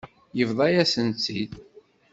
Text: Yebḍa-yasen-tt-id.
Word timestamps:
Yebḍa-yasen-tt-id. 0.37 1.53